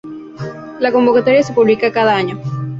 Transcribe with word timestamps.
La 0.79 0.91
convocatoria 0.91 1.43
se 1.43 1.53
publica 1.53 1.91
cada 1.91 2.15
año. 2.15 2.41